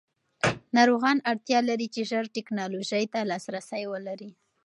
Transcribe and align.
ناروغان 0.75 1.17
اړتیا 1.31 1.59
لري 1.69 1.87
چې 1.93 2.01
ژر 2.09 2.25
ټېکنالوژۍ 2.35 3.05
ته 3.13 3.19
لاسرسی 3.31 3.83
ولري. 3.93 4.31